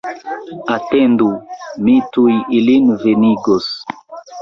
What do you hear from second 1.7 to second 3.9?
mi tuj ilin venigos!